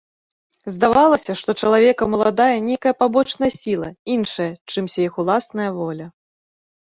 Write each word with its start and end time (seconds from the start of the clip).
Здавалася, 0.75 1.33
што 1.41 1.49
чалавекам 1.65 2.09
уладае 2.19 2.55
нейкая 2.69 2.93
пабочная 3.03 3.51
сіла, 3.61 3.89
іншая, 4.15 4.49
чымся 4.77 4.99
іх 5.07 5.13
уласная 5.25 5.69
воля. 5.77 6.07